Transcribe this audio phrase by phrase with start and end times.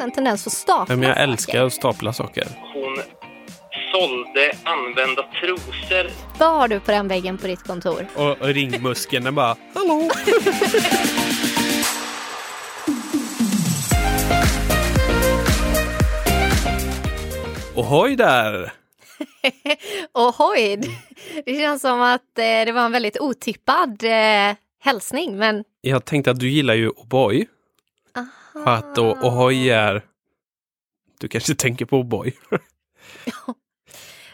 [0.00, 1.22] en tendens att stapla men jag saker.
[1.30, 2.44] älskar att stapla saker.
[2.74, 2.96] Hon
[3.92, 6.10] sålde använda trosor.
[6.38, 8.06] Vad har du på den väggen på ditt kontor?
[8.16, 10.10] Och, och ringmuskeln bara Hallå!
[17.74, 18.72] Ohoj där!
[20.14, 20.80] Ohoj!
[21.46, 26.30] Det känns som att eh, det var en väldigt otippad eh, hälsning, men Jag tänkte
[26.30, 27.46] att du gillar ju O'boy.
[28.64, 30.04] Att o- Ohoj är...
[31.20, 32.32] Du kanske tänker på O'boy?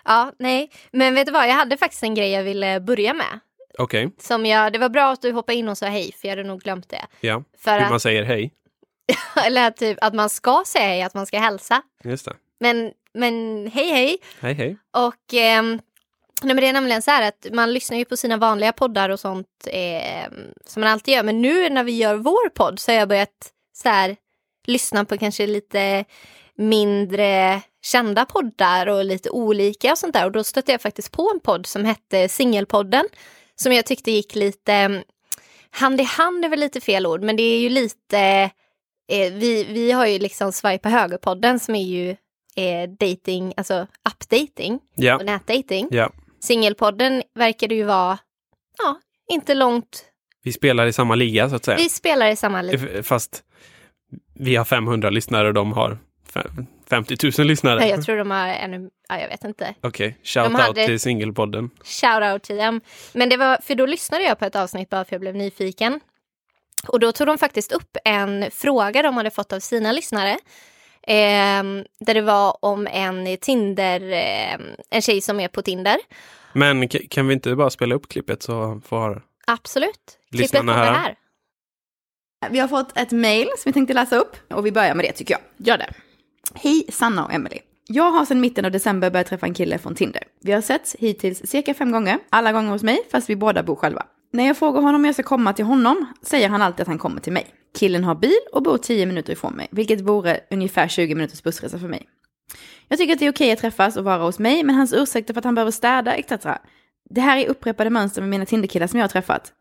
[0.05, 3.41] Ja, nej, men vet du vad, jag hade faktiskt en grej jag ville börja med.
[3.79, 6.37] Okej, Som jag, det var bra att du hoppade in och sa hej, för jag
[6.37, 7.07] hade nog glömt det.
[7.21, 7.43] ja.
[7.59, 8.53] För Hur att, man säger hej.
[9.47, 11.83] eller typ att man ska säga hej, att man ska hälsa.
[12.05, 12.37] Just det.
[12.61, 14.19] Men, men hej hej.
[14.41, 14.77] Hej hej.
[14.97, 15.71] Och ehm,
[16.43, 19.09] nej, men det är nämligen så här att man lyssnar ju på sina vanliga poddar
[19.09, 20.31] och sånt eh,
[20.67, 21.23] som man alltid gör.
[21.23, 24.17] Men nu när vi gör vår podd så har jag börjat så här,
[24.67, 26.05] lyssna på kanske lite
[26.57, 30.25] mindre kända poddar och lite olika och sånt där.
[30.25, 33.05] Och då stötte jag faktiskt på en podd som hette Singelpodden.
[33.57, 35.03] Som jag tyckte gick lite mm,
[35.71, 38.19] hand i hand är väl lite fel ord, men det är ju lite
[39.13, 42.11] eh, vi, vi har ju liksom Swipa höger-podden som är ju
[42.57, 45.89] eh, dating, alltså appdating Ja, och nätdating.
[45.91, 46.11] ja.
[46.41, 48.19] Singelpodden verkar det ju vara,
[48.79, 50.05] ja, inte långt.
[50.43, 51.77] Vi spelar i samma liga så att säga.
[51.77, 52.89] Vi spelar i samma liv.
[52.99, 53.45] F- Fast
[54.35, 55.99] vi har 500 lyssnare och de har
[56.33, 57.79] fe- 50 000 lyssnare.
[57.81, 59.75] Nej, jag tror de har ännu, ja, jag vet inte.
[59.81, 61.71] Okej, shout De out till singelpodden.
[61.85, 62.81] Shout out till dem.
[63.13, 66.01] Men det var, för då lyssnade jag på ett avsnitt bara för jag blev nyfiken.
[66.89, 70.39] Och då tog de faktiskt upp en fråga de hade fått av sina lyssnare.
[71.07, 75.97] ehm, där det var om en Tinder, ehm, en tjej som är på Tinder.
[76.53, 79.91] Men kan vi inte bara spela upp klippet så får Absolut.
[80.31, 80.95] Klippet Lyssnarna kommer höra.
[80.97, 81.15] här.
[82.51, 85.13] Vi har fått ett mail som vi tänkte läsa upp och vi börjar med det
[85.13, 85.67] tycker jag.
[85.67, 85.93] Gör det.
[86.55, 87.59] Hej Sanna och Emily.
[87.87, 90.23] Jag har sedan mitten av december börjat träffa en kille från Tinder.
[90.41, 93.77] Vi har setts hittills cirka fem gånger, alla gånger hos mig fast vi båda bor
[93.77, 94.07] själva.
[94.33, 96.99] När jag frågar honom om jag ska komma till honom säger han alltid att han
[96.99, 97.47] kommer till mig.
[97.79, 101.79] Killen har bil och bor 10 minuter ifrån mig, vilket vore ungefär 20 minuters bussresa
[101.79, 102.09] för mig.
[102.89, 105.35] Jag tycker att det är okej att träffas och vara hos mig, men hans ursäkter
[105.35, 106.47] för att han behöver städa etc.
[107.11, 109.53] Det här är upprepade mönster med mina Tinderkillar som jag har träffat.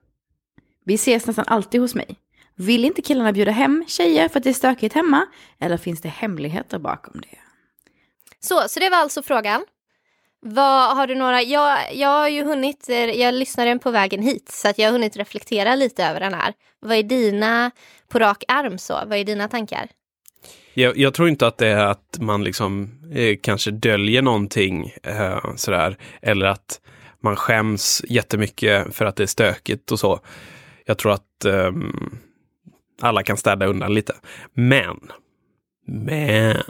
[0.86, 2.18] Vi ses nästan alltid hos mig.
[2.62, 5.26] Vill inte killarna bjuda hem tjejer för att det är stökigt hemma?
[5.60, 7.38] Eller finns det hemligheter bakom det?
[8.40, 9.66] Så, så det var alltså frågan.
[10.40, 14.22] Vad har du några, jag, jag har ju hunnit, eh, jag lyssnade den på vägen
[14.22, 16.54] hit så att jag har hunnit reflektera lite över den här.
[16.80, 17.72] Vad är dina,
[18.08, 19.88] på rak arm så, vad är dina tankar?
[20.74, 25.56] Jag, jag tror inte att det är att man liksom eh, kanske döljer någonting eh,
[25.56, 25.98] sådär.
[26.22, 26.82] Eller att
[27.20, 30.20] man skäms jättemycket för att det är stökigt och så.
[30.86, 32.18] Jag tror att ehm,
[33.04, 34.16] alla kan städa undan lite.
[34.54, 35.00] Men,
[35.88, 36.64] men.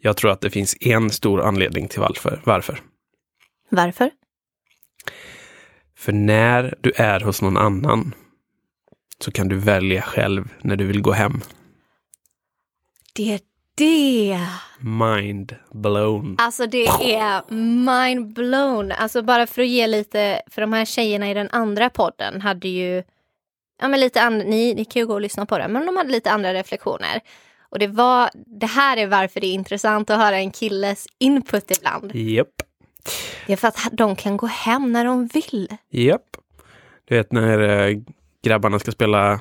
[0.00, 2.40] Jag tror att det finns en stor anledning till varför.
[2.44, 2.80] varför.
[3.68, 4.10] Varför?
[5.96, 8.14] För när du är hos någon annan
[9.18, 11.40] så kan du välja själv när du vill gå hem.
[13.14, 13.40] Det är
[13.74, 14.40] det.
[14.80, 16.36] Mind blown.
[16.38, 17.54] Alltså det är
[17.84, 18.92] mind blown.
[18.92, 22.68] Alltså bara för att ge lite, för de här tjejerna i den andra podden hade
[22.68, 23.02] ju,
[23.78, 25.96] ja men lite andra, ni, ni kan ju gå och lyssna på det, men de
[25.96, 27.20] hade lite andra reflektioner.
[27.70, 31.70] Och det var, det här är varför det är intressant att höra en killes input
[31.78, 32.14] ibland.
[32.14, 32.62] Japp.
[33.46, 35.68] Det är för att de kan gå hem när de vill.
[35.90, 36.36] Japp.
[37.04, 37.98] Du vet när eh,
[38.42, 39.40] grabbarna ska spela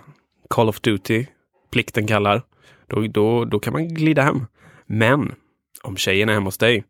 [0.50, 1.26] Call of Duty,
[1.72, 2.42] plikten kallar,
[2.88, 4.46] då, då, då kan man glida hem.
[4.86, 5.36] Men
[5.84, 6.84] om tjejen är hemma hos dig,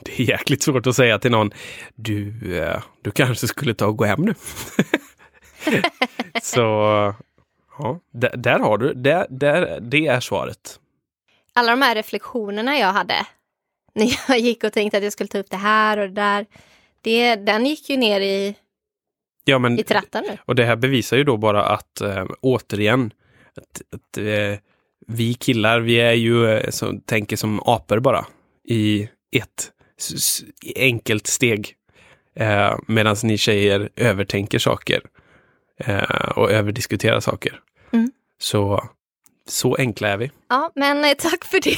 [0.00, 1.50] det är jäkligt svårt att säga till någon,
[1.94, 4.34] du, eh, du kanske skulle ta och gå hem nu.
[6.42, 6.60] Så,
[7.78, 10.80] ja, där, där har du, där, där, det är svaret.
[11.52, 13.26] Alla de här reflektionerna jag hade
[13.94, 16.46] när jag gick och tänkte att jag skulle ta upp det här och det där.
[17.00, 18.54] Det, den gick ju ner i,
[19.44, 20.38] Ja, men, i trattan nu.
[20.44, 23.12] Och det här bevisar ju då bara att, äh, återigen,
[23.56, 24.58] att, att äh,
[25.06, 28.26] vi killar, vi är ju, äh, som, tänker som apor bara
[28.64, 29.70] i ett
[30.76, 31.74] enkelt steg.
[32.36, 35.02] Äh, Medan ni tjejer övertänker saker
[35.86, 37.60] äh, och överdiskuterar saker.
[37.92, 38.10] Mm.
[38.38, 38.84] Så,
[39.48, 40.30] så enkla är vi.
[40.48, 41.76] Ja, men eh, tack för det.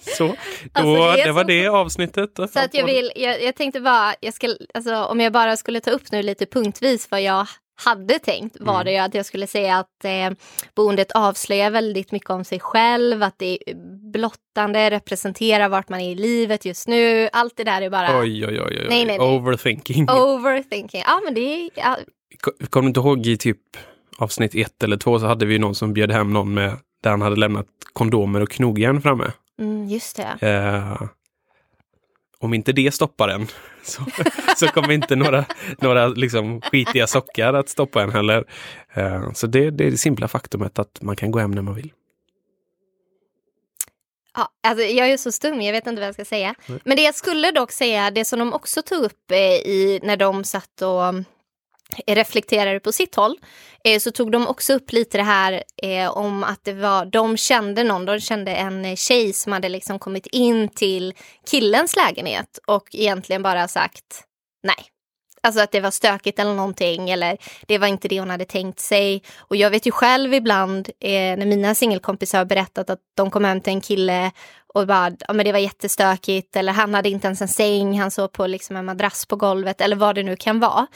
[0.16, 0.34] Så, då,
[0.72, 2.30] Alltså, det det var så- det avsnittet.
[2.36, 5.80] Så att jag vill, jag, jag tänkte bara, jag ska, alltså, om jag bara skulle
[5.80, 7.46] ta upp nu lite punktvis vad jag
[7.84, 8.84] hade tänkt var Mm.
[8.84, 10.30] det ju att jag skulle säga att eh,
[10.76, 13.74] boendet avslöjar väldigt mycket om sig själv, att det är
[14.12, 17.28] blottande, representerar vart man är i livet just nu.
[17.32, 18.86] Allt det där är bara Oj, oj, oj, oj.
[18.88, 19.28] Nej, nej, nej.
[19.36, 20.10] overthinking.
[20.10, 21.02] overthinking.
[21.06, 21.96] Ja, men det är, ja,
[22.70, 23.58] Kommer du inte ihåg i typ
[24.18, 27.22] avsnitt ett eller två så hade vi någon som bjöd hem någon med där han
[27.22, 29.32] hade lämnat kondomer och knogjärn framme.
[29.58, 30.48] Mm, just det.
[30.48, 31.02] Eh,
[32.38, 33.46] om inte det stoppar en
[33.84, 34.02] så,
[34.56, 35.44] så kommer inte några,
[35.78, 38.44] några liksom skitiga sockar att stoppa en heller.
[38.94, 41.74] Eh, så det, det är det simpla faktumet att man kan gå hem när man
[41.74, 41.92] vill.
[44.36, 46.54] Ja, alltså jag är så stum, jag vet inte vad jag ska säga.
[46.66, 46.78] Nej.
[46.84, 50.16] Men det jag skulle dock säga, det som de också tog upp eh, i, när
[50.16, 51.14] de satt och
[52.06, 53.38] reflekterade på sitt håll,
[53.84, 57.36] eh, så tog de också upp lite det här eh, om att det var, de
[57.36, 61.14] kände någon, de kände en tjej som hade liksom kommit in till
[61.50, 64.24] killens lägenhet och egentligen bara sagt
[64.62, 64.90] nej.
[65.42, 67.36] Alltså att det var stökigt eller någonting eller
[67.66, 69.22] det var inte det hon hade tänkt sig.
[69.38, 73.44] Och jag vet ju själv ibland eh, när mina singelkompisar har berättat att de kom
[73.44, 74.30] hem till en kille
[74.74, 78.10] och bara, ja men det var jättestökigt eller han hade inte ens en säng, han
[78.10, 80.86] sov på liksom en madrass på golvet eller vad det nu kan vara.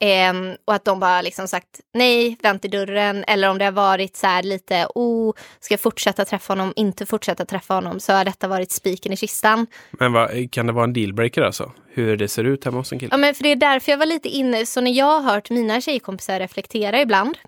[0.00, 3.72] Ehm, och att de bara liksom sagt nej, vänt i dörren eller om det har
[3.72, 8.12] varit så här lite, oh, ska jag fortsätta träffa honom, inte fortsätta träffa honom, så
[8.12, 9.66] har detta varit spiken i kistan.
[9.90, 11.72] Men vad, kan det vara en dealbreaker alltså?
[11.88, 13.10] Hur det ser ut hemma hos en kille?
[13.12, 15.50] Ja, men för det är därför jag var lite inne, så när jag har hört
[15.50, 17.38] mina tjejkompisar reflektera ibland,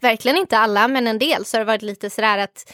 [0.00, 2.72] verkligen inte alla, men en del, så har det varit lite sådär att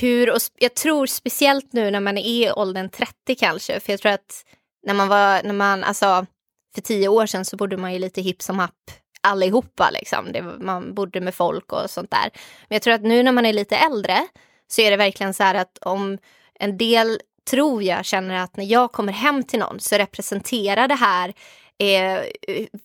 [0.00, 4.00] hur, och jag tror speciellt nu när man är i åldern 30 kanske, för jag
[4.00, 4.44] tror att
[4.86, 6.26] när man var, när man, alltså
[6.74, 8.90] för tio år sedan så bodde man ju lite hipp som happ
[9.20, 10.32] allihopa liksom.
[10.32, 12.30] Det, man bodde med folk och sånt där.
[12.68, 14.26] Men jag tror att nu när man är lite äldre
[14.68, 16.18] så är det verkligen så här att om
[16.54, 17.20] en del
[17.50, 21.32] tror jag känner att när jag kommer hem till någon så representerar det här
[21.78, 22.20] eh,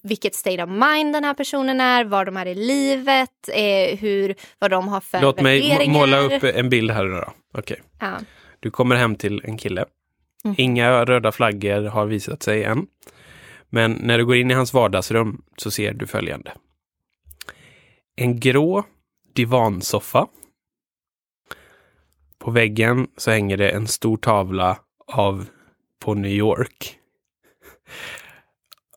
[0.04, 4.36] vilket state of mind den här personen är, var de är i livet, eh, hur,
[4.60, 7.34] vad de har för Låt mig måla upp en bild här nu då.
[7.54, 7.82] Okej.
[8.00, 8.14] Ja.
[8.60, 9.86] Du kommer hem till en kille.
[10.46, 10.56] Mm.
[10.58, 12.88] Inga röda flaggor har visat sig än.
[13.70, 16.54] Men när du går in i hans vardagsrum så ser du följande.
[18.16, 18.84] En grå
[19.36, 20.28] divansoffa.
[22.40, 25.46] På väggen så hänger det en stor tavla av
[26.00, 27.00] på New York.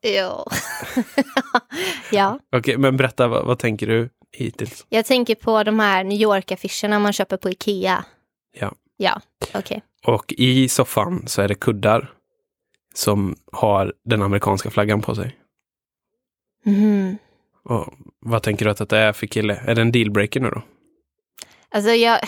[0.03, 0.45] Jo.
[2.11, 4.85] ja, Okej, men berätta, vad, vad tänker du hittills?
[4.89, 8.05] jag tänker på de här New York-affischerna man köper på Ikea.
[8.59, 8.73] Ja.
[8.97, 9.21] Ja,
[9.55, 9.81] okej.
[10.05, 12.13] Och i soffan så är det kuddar
[12.93, 15.37] som har den amerikanska flaggan på sig.
[16.65, 17.17] Mhm.
[17.63, 19.61] Och vad tänker du att det är för kille?
[19.65, 20.61] Är det en dealbreaker nu då?
[21.69, 22.19] Alltså jag...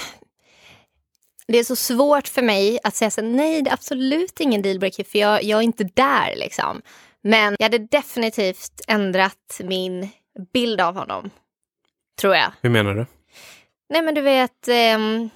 [1.47, 5.03] Det är så svårt för mig att säga så nej det är absolut ingen dealbreaker
[5.03, 6.81] för jag, jag är inte där liksom.
[7.21, 10.09] Men jag hade definitivt ändrat min
[10.53, 11.29] bild av honom.
[12.21, 12.51] Tror jag.
[12.61, 13.05] Hur menar du?
[13.89, 15.29] Nej men du vet, ehm,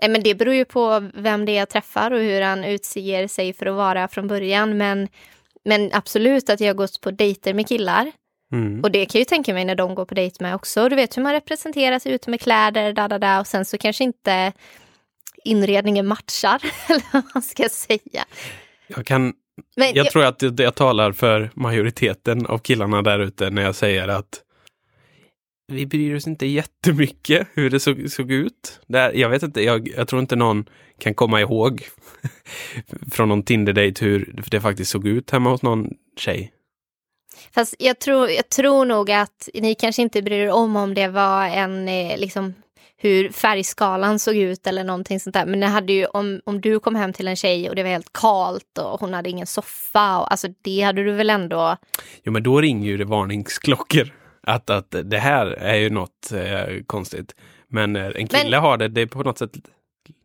[0.00, 3.26] nej men det beror ju på vem det är jag träffar och hur han utser
[3.26, 4.76] sig för att vara från början.
[4.76, 5.08] Men,
[5.64, 8.12] men absolut att jag har gått på dejter med killar.
[8.52, 8.80] Mm.
[8.82, 10.88] Och det kan jag ju tänka mig när de går på dejt med också.
[10.88, 13.78] Du vet hur man representerar sig ute med kläder, da, da, da, och sen så
[13.78, 14.52] kanske inte
[15.44, 18.24] inredningen matchar, eller vad man ska säga.
[18.86, 19.32] Jag, kan,
[19.76, 23.74] Men jag tror att jag, jag talar för majoriteten av killarna där ute när jag
[23.74, 24.42] säger att
[25.68, 28.80] vi bryr oss inte jättemycket hur det såg, såg ut.
[28.86, 30.64] Där, jag vet inte, jag, jag tror inte någon
[30.98, 31.82] kan komma ihåg
[33.12, 36.52] från någon Tinder-date hur det faktiskt såg ut hemma hos någon tjej.
[37.54, 41.08] Fast jag tror, jag tror nog att ni kanske inte bryr er om om det
[41.08, 42.54] var en, eh, liksom,
[42.96, 45.46] hur färgskalan såg ut eller någonting sånt där.
[45.46, 47.90] Men det hade ju, om, om du kom hem till en tjej och det var
[47.90, 51.76] helt kalt och hon hade ingen soffa, och, alltså det hade du väl ändå...
[52.22, 54.12] Jo, men då ringer ju det varningsklockor.
[54.46, 57.34] Att, att det här är ju något eh, konstigt.
[57.68, 59.52] Men när en kille Men- har det, det är på något sätt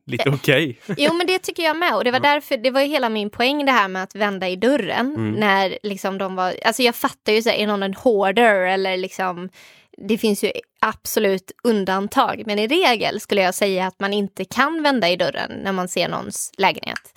[0.05, 0.79] lite okej.
[0.97, 3.29] Jo men det tycker jag med och det var därför, det var ju hela min
[3.29, 5.31] poäng det här med att vända i dörren Mm.
[5.31, 8.97] när liksom de var, alltså jag fattar ju så här, är någon en hoarder eller
[8.97, 9.49] liksom
[9.97, 10.51] det finns ju
[10.81, 15.51] absolut undantag men i regel skulle jag säga att man inte kan vända i dörren
[15.63, 17.13] när man ser någons lägenhet.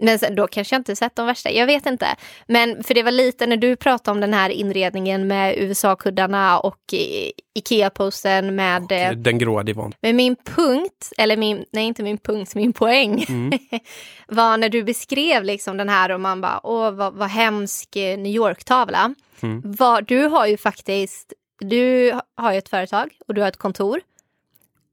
[0.00, 2.06] Men sen, då kanske jag inte sett de värsta, jag vet inte.
[2.46, 6.78] Men för det var lite när du pratade om den här inredningen med USA-kuddarna och
[6.94, 9.92] eh, Ikea-posten med eh, Den gråa divan.
[10.00, 13.58] men min punkt, eller min, nej inte min punkt, min poäng Mm.
[14.28, 18.18] var när du beskrev liksom den här och man bara, åh vad, vad hemsk eh,
[18.18, 19.14] New York-tavla.
[19.42, 19.62] Mm.
[19.64, 24.00] Vad- Du har ju faktiskt, du har ju ett företag och du har ett kontor.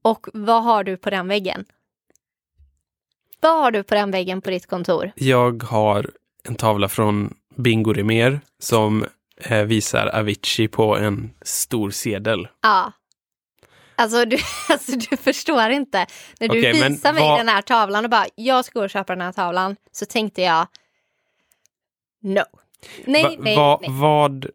[0.02, 1.64] Och vad har du på den väggen?
[3.40, 5.12] Vad har du på den väggen på ditt kontor?
[5.16, 6.10] Jag har
[6.48, 9.06] en tavla från Bingo Rimér som
[9.40, 12.48] eh, visar Avicii på en stor sedel.
[12.62, 12.92] Ja.
[13.96, 14.36] Alltså du,
[14.68, 16.06] alltså du förstår inte.
[16.40, 18.90] När du men visar mig vad- den här tavlan och bara, jag ska gå och
[18.90, 19.76] köpa den här tavlan.
[19.92, 20.66] Så tänkte jag,
[22.22, 22.42] no.
[23.04, 23.90] Nej, Va, nej, va, nej.
[23.92, 24.46] Vad...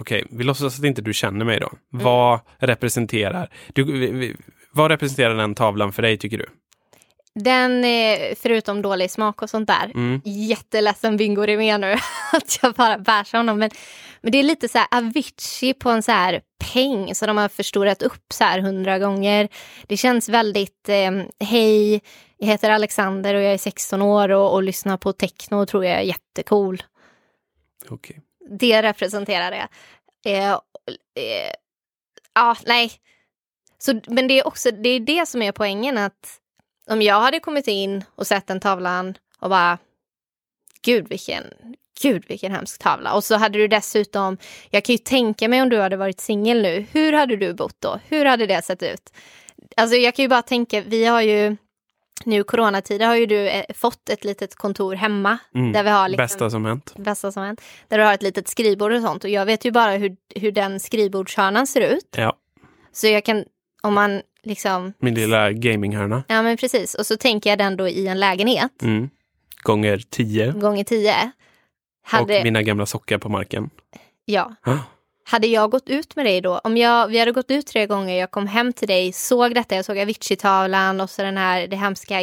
[0.00, 1.72] Okej, vi låtsas att inte du känner mig då.
[1.92, 2.04] Mm.
[2.04, 3.50] Vad representerar...
[3.68, 4.36] Du,
[4.72, 6.46] Vad representerar den tavlan för dig tycker du?
[7.38, 10.20] Den, eh, förutom dålig smak och sånt där, Mm.
[10.24, 11.92] jätteledsen Bingo med nu
[12.32, 13.58] att jag bara bärsar honom.
[13.58, 13.70] Men,
[14.20, 16.40] men det är lite så här Avicii på en så här
[16.72, 19.48] peng som de har förstorat upp så här hundra gånger.
[19.86, 22.00] Det känns väldigt, eh, hej,
[22.38, 25.84] jag heter Alexander och jag är 16 år och, och lyssnar på techno och tror
[25.84, 26.82] jag är jättecool.
[27.88, 28.20] Okej.
[28.58, 29.68] Det representerar det.
[30.30, 31.52] Eh, eh,
[32.34, 32.92] ja, nej.
[33.78, 36.40] Så, men det är också det, är det som är poängen att
[36.90, 39.78] om jag hade kommit in och sett den tavlan och bara
[40.82, 41.44] gud vilken,
[42.02, 43.14] gud vilken hemsk tavla.
[43.14, 44.36] Och så hade du dessutom,
[44.70, 47.76] jag kan ju tänka mig om du hade varit singel nu, hur hade du bott
[47.80, 48.00] då?
[48.08, 49.12] Hur hade det sett ut?
[49.76, 51.56] Alltså jag kan ju bara tänka, vi har ju
[52.24, 55.38] nu coronatider har ju du eh, fått ett litet kontor hemma.
[55.54, 55.72] Mm.
[55.72, 56.94] Där vi har liksom, Bästa som hänt.
[56.96, 57.60] bästa som hänt.
[57.88, 59.24] Där du har ett litet skrivbord och sånt.
[59.24, 62.08] Och jag vet ju bara hur, hur den skrivbordshörnan ser ut.
[62.16, 62.36] Ja,
[62.92, 63.44] Så jag kan,
[63.82, 66.24] om man liksom, min lilla gaminghörna.
[66.28, 66.94] ja men precis.
[66.94, 68.82] Och så tänker jag den då i en lägenhet.
[68.82, 69.10] Mm.
[69.62, 70.52] Gånger tio.
[70.52, 71.30] Gånger tio.
[72.04, 73.70] Hade, Och mina gamla sockar på marken.
[74.24, 74.78] ja, Ah.
[75.24, 76.58] hade jag gått ut med dig då?
[76.58, 79.76] Om jag, vi hade gått ut tre gånger, jag kom hem till dig, såg detta,
[79.76, 82.18] jag såg Avicii-tavlan och så den här, det hemska,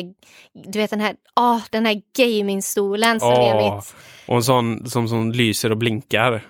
[0.53, 3.95] du vet den här, åh, den här gamingstolen som är Åh, mitt
[4.27, 6.41] Och en sån som, som lyser och blinkar.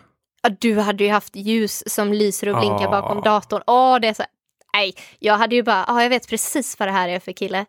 [0.59, 3.01] Du hade ju haft ljus som lyser och blinkar Ah.
[3.01, 3.61] bakom datorn.
[3.67, 4.23] Åh, det är så...
[4.73, 7.65] Nej, jag hade ju bara, ja, jag vet precis vad det här är för kille.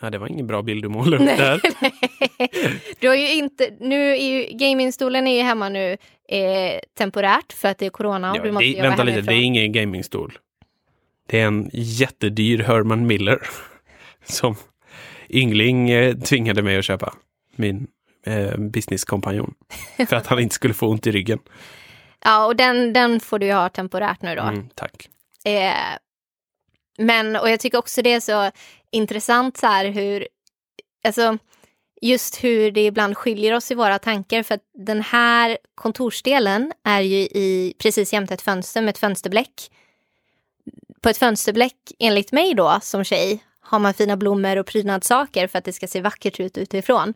[0.00, 1.60] Ja, det var ingen bra bild du målade upp där.
[3.00, 5.96] Du har ju inte, nu är ju, gamingstolen är ju hemma nu
[6.28, 9.12] eh, temporärt för att det är corona och Ja, du måste det, jobba vänta lite,
[9.14, 9.34] hemifrån.
[9.34, 10.38] det är ingen gamingstol.
[11.26, 13.38] Det är en jättedyr Herman Miller.
[14.24, 14.54] Som
[15.30, 17.14] Yngling eh, tvingade mig att köpa.
[17.56, 17.86] Min
[18.26, 19.54] eh, businesskompanjon.
[20.08, 21.38] För att han inte skulle få ont i ryggen.
[22.24, 24.42] Ja, och den, den får du ju ha temporärt nu då.
[24.42, 25.08] Mm, tack.
[25.48, 25.98] Eh,
[26.98, 28.50] men, och jag tycker också det är så
[28.90, 30.28] intressant så här hur,
[31.04, 31.38] alltså
[32.00, 37.00] just hur det ibland skiljer oss i våra tankar för att den här kontorsdelen är
[37.00, 39.70] ju i precis jämte ett fönster med ett fönsterbläck.
[41.00, 45.58] På ett fönsterbläck, enligt mig då som tjej, har man fina blommor och prydnadssaker för
[45.58, 47.14] att det ska se vackert ut utifrån.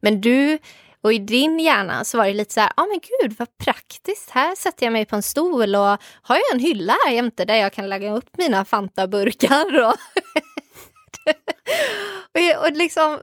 [0.00, 0.58] Men du
[1.02, 3.58] och i din hjärna så var det lite så här, ja ah, men gud vad
[3.58, 7.44] praktiskt, här sätter jag mig på en stol och har jag en hylla här jämte
[7.44, 9.80] där jag kan lägga upp mina Fanta-burkar.
[9.88, 9.94] Och,
[12.34, 13.20] och, och liksom,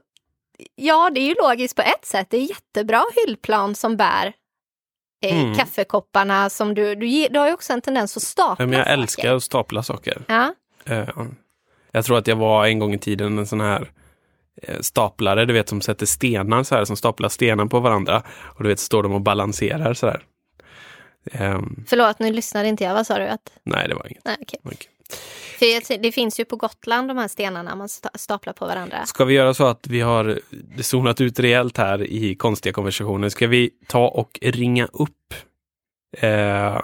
[0.74, 4.32] ja det är ju logiskt på ett sätt, det är jättebra hyllplan som bär
[5.22, 5.54] eh, Mm.
[5.54, 8.92] kaffekopparna som du, du, du har ju också en tendens att stapla men jag saker.
[9.00, 10.22] älskar att stapla saker.
[10.28, 11.08] Ja, Eh,
[11.92, 13.90] jag tror att jag var en gång i tiden en sån här
[14.80, 18.22] staplare, du vet som sätter stenar så här, som staplar stenar på varandra.
[18.40, 20.22] Och du vet, står de och balanserar så här.
[21.32, 23.26] Ehm, förlåt nu lyssnade inte jag, vad sa du?
[23.26, 24.24] Att, nej, det var inget.
[24.24, 24.60] nej, okej.
[24.64, 24.88] Okej.
[25.58, 29.06] För det finns ju på Gotland de här stenarna man sta- staplar på varandra.
[29.06, 30.40] Ska vi göra så att vi har
[30.82, 33.28] zonat ut rejält här i konstiga konversationer?
[33.28, 35.34] Ska vi ta och ringa upp
[36.18, 36.80] eh,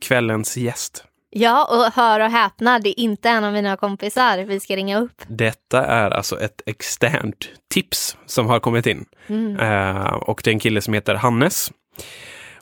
[0.00, 1.04] kvällens gäst?
[1.38, 5.00] Ja, och hör och häpna, det är inte en av mina kompisar vi ska ringa
[5.00, 5.22] upp.
[5.28, 9.04] Detta är alltså ett externt tips som har kommit in.
[9.26, 9.60] Mm.
[9.60, 11.72] Eh, och det är en kille som heter Hannes.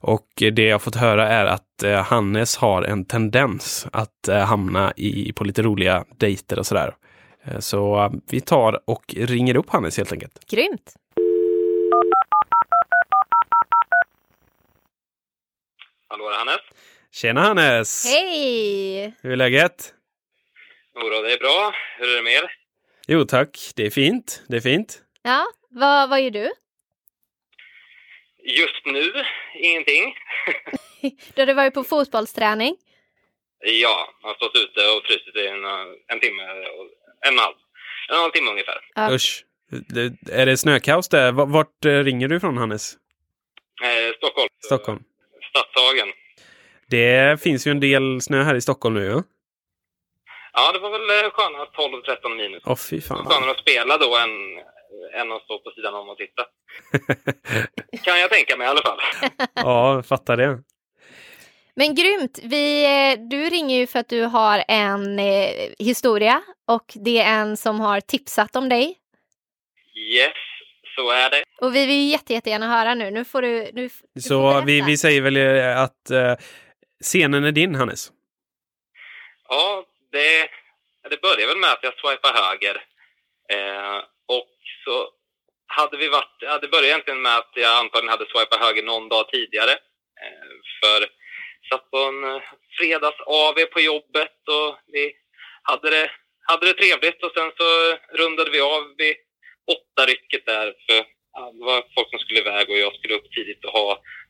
[0.01, 4.93] Och det jag fått höra är att eh, Hannes har en tendens att eh, hamna
[4.97, 6.95] i, på lite roliga dejter och sådär.
[7.45, 10.51] Eh, så eh, vi tar och ringer upp Hannes helt enkelt.
[10.51, 10.95] Grymt!
[16.09, 16.61] Hallå, är det Hannes?
[17.15, 18.05] Tjena Hannes!
[18.07, 19.15] Hej!
[19.23, 19.95] Hur är läget?
[20.95, 21.75] Jodå, det är bra.
[21.99, 22.51] Hur är det med er?
[23.09, 24.43] Jo tack, det är fint.
[24.49, 25.03] Det är fint.
[25.23, 26.53] Ja, vad, vad gör du?
[28.45, 29.13] Just nu,
[29.61, 30.15] ingenting.
[31.35, 32.77] Du hade varit på fotbollsträning.
[33.61, 35.65] Ja, jag har stått ute och frusit i en,
[36.07, 36.89] en timme, och
[37.29, 37.55] en halv.
[38.09, 38.81] En halv timme ungefär.
[38.95, 39.15] Ja.
[39.15, 39.45] Usch.
[39.71, 41.33] Det, är det snökaos där?
[41.33, 42.95] Vart eh, ringer du ifrån Hannes?
[43.83, 44.49] Eh, Stockholm.
[44.65, 45.05] Stockholm.
[45.51, 46.13] Stadshagen.
[46.95, 49.05] Det finns ju en del snö här i Stockholm nu.
[49.07, 49.23] Ja?
[50.53, 52.63] Ja, det var väl eh, sköna 12-13 minus.
[52.67, 53.25] Åh fy fan.
[53.27, 54.31] Skönare att spela då än,
[55.21, 56.43] än att stå på sidan om och titta.
[58.05, 58.99] Kan jag tänka mig i alla fall.
[59.55, 60.59] ja, fattar det.
[61.77, 62.39] Men grymt!
[62.43, 67.41] Vi, eh, du ringer ju för att du har en eh, historia och det är
[67.41, 68.97] en som har tipsat om dig.
[70.13, 70.33] Yes,
[70.97, 71.45] så är det.
[71.61, 73.11] Och vi vill ju jätte, jättegärna höra nu.
[73.11, 73.49] Nu får du...
[73.49, 74.65] Nu, du får Så berätta.
[74.67, 76.35] vi, vi säger väl eh, att eh,
[77.03, 78.13] scenen är din Hannes.
[79.49, 80.51] Ja, det,
[81.11, 82.85] det började väl med att jag swipade höger.
[83.53, 84.51] Eh, och
[84.85, 85.11] så
[85.67, 89.09] hade vi varit, ja, det började egentligen med att jag antagligen hade swipat höger någon
[89.09, 89.73] dag tidigare.
[90.23, 91.09] Eh, för
[91.69, 92.43] satt på en eh,
[92.79, 95.13] fredags-AV på jobbet och vi
[95.63, 96.11] hade det,
[96.47, 97.69] hade det trevligt och sen så
[98.19, 99.17] rundade vi av vid
[99.77, 101.05] åtta rycket där för
[101.57, 103.89] det var folk som skulle iväg och jag skulle upp tidigt och ha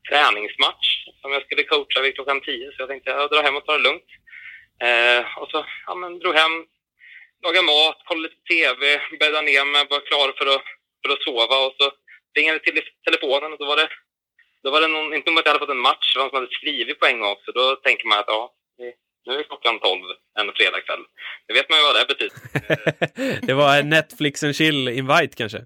[0.09, 0.89] träningsmatch
[1.21, 3.79] som jag skulle coacha vid klockan tio så jag tänkte jag drar hem och tar
[3.79, 4.11] det lugnt.
[4.87, 6.55] Eh, och så ja, men, drog hem,
[7.45, 10.65] lagade mat, kollade lite TV, bäddade ner mig, var klar för att,
[11.03, 11.87] för att sova och så
[12.37, 13.89] ringade till telefonen och då var det,
[14.63, 16.31] då var det någon, inte nog att jag hade fått en match, det var någon
[16.31, 17.53] som hade skrivit på en gång också.
[17.53, 18.55] Då tänker man att ja,
[19.27, 20.05] nu är klockan tolv
[20.39, 21.05] en fredagkväll.
[21.47, 22.37] Det vet man ju vad det betyder.
[23.47, 25.59] det var en Netflix and chill invite kanske?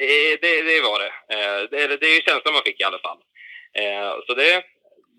[0.00, 1.12] Eh, det, det var det.
[1.34, 1.96] Eh, det.
[1.96, 3.18] Det är ju känslan man fick i alla fall.
[3.74, 4.64] Eh, så det,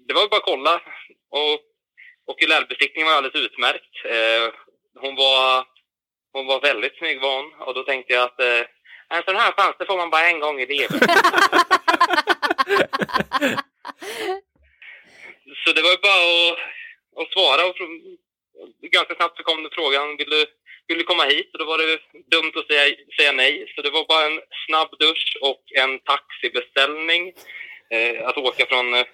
[0.07, 0.81] det var bara att kolla.
[1.29, 1.59] Och
[2.25, 3.95] okulärbesiktningen var alldeles utmärkt.
[5.00, 5.65] Hon var,
[6.33, 7.53] hon var väldigt snygg var hon.
[7.53, 8.39] Och då tänkte jag att
[9.09, 10.91] en sån här chans det får man bara en gång i livet.
[15.65, 16.59] så det var bara att,
[17.21, 17.65] att svara.
[17.65, 17.75] Och
[18.91, 20.45] ganska snabbt så kom det frågan, vill du,
[20.98, 21.50] du komma hit?
[21.53, 22.00] Och då var det
[22.36, 23.74] dumt att säga, säga nej.
[23.75, 27.33] Så det var bara en snabb dusch och en taxibeställning.
[27.93, 29.05] Eh, att åka från eh,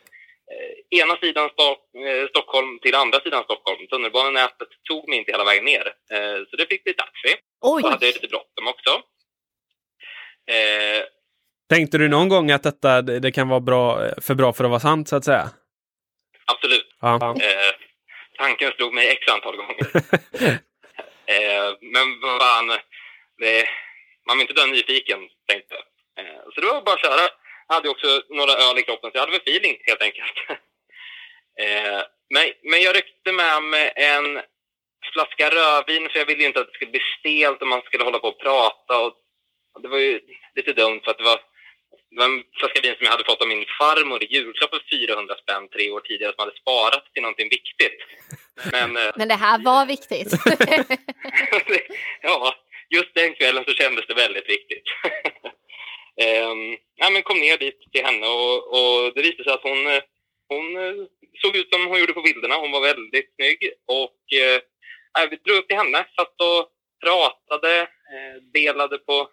[1.01, 3.87] ena sidan eh, Stockholm till andra sidan Stockholm.
[3.87, 5.85] Tunnelbanenätet tog mig inte hela vägen ner.
[6.11, 7.35] Eh, så det fick bli taxi.
[7.61, 7.81] Oj.
[7.81, 8.91] Så hade jag lite bråttom också.
[10.51, 11.03] Eh,
[11.69, 14.79] Tänkte du någon gång att detta det kan vara bra, för bra för att vara
[14.79, 15.49] sant, så att säga?
[16.45, 16.87] Absolut.
[17.01, 17.35] Ja.
[17.41, 17.75] Eh,
[18.37, 19.77] tanken slog mig x antal gånger.
[21.27, 22.67] eh, men fan,
[23.37, 23.69] det,
[24.27, 25.85] man vill inte dö nyfiken, tänkte jag.
[26.25, 27.29] Eh, så det var bara att köra.
[27.67, 30.33] Jag hade också några öl i kroppen, så jag hade väl feeling helt enkelt.
[31.59, 34.41] eh, men, men jag ryckte med mig en
[35.13, 38.03] flaska rödvin, för jag ville ju inte att det skulle bli stelt och man skulle
[38.03, 38.99] hålla på och prata.
[38.99, 39.13] Och
[39.81, 40.21] det var ju
[40.55, 41.39] lite dumt för att det var
[42.21, 45.69] en flaska vin som jag hade fått av min farmor i julklapp för 400 spänn
[45.69, 47.97] tre år tidigare som hade sparat till någonting viktigt.
[48.71, 50.31] Men, eh, men det här var viktigt.
[52.21, 52.55] ja,
[52.89, 54.87] just den kvällen så kändes det väldigt viktigt.
[56.51, 59.87] um, ja, men kom ner dit till henne och, och det visade sig att hon,
[59.87, 60.01] eh,
[60.47, 61.05] hon eh,
[61.41, 62.55] såg ut som hon gjorde på bilderna.
[62.55, 66.69] Hon var väldigt snygg och eh, vi drog upp till henne, satt och
[67.03, 69.29] pratade, eh, delade på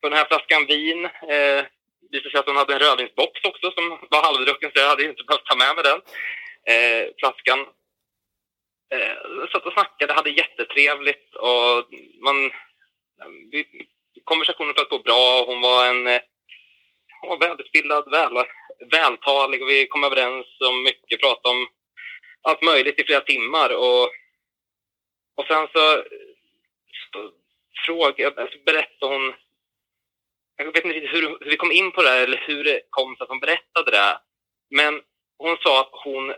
[0.00, 1.04] på den här flaskan vin.
[1.04, 1.64] Eh,
[2.10, 5.24] visade sig att hon hade en rödvinsbox också som var halvdrucken så jag hade inte
[5.24, 6.00] behövt ta med mig den
[6.74, 7.60] eh, flaskan.
[8.94, 11.84] Eh, satt och snackade, hade jättetrevligt och
[12.24, 12.50] man,
[13.50, 13.86] vi,
[14.24, 15.44] konversationen flöt på bra.
[15.46, 16.20] Hon var en eh,
[17.20, 18.44] hon var välutbildad, väl,
[18.90, 21.68] vältalig och vi kom överens om mycket, pratade om
[22.42, 23.74] allt möjligt i flera timmar.
[23.74, 24.04] Och,
[25.36, 26.04] och sen så,
[27.12, 27.30] så
[27.86, 29.34] frågade, alltså berättade hon
[30.60, 32.80] jag vet inte riktigt hur, hur vi kom in på det här, eller hur det
[32.90, 34.18] kom sig att hon berättade det.
[34.70, 35.00] Men
[35.38, 36.34] hon sa att hon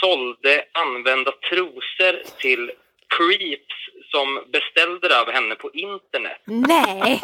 [0.00, 2.70] sålde använda trosor till
[3.16, 3.76] creeps
[4.10, 6.40] som beställde det av henne på internet.
[6.44, 7.22] Nej!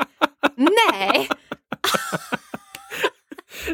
[0.56, 1.28] Nej!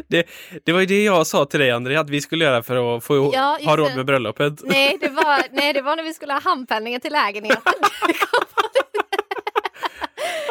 [0.07, 0.27] Det,
[0.65, 3.03] det var ju det jag sa till dig André, att vi skulle göra för att
[3.03, 4.53] få ja, ha råd med bröllopet.
[4.63, 7.73] Nej det, var, nej, det var när vi skulle ha handpenningen till lägenheten.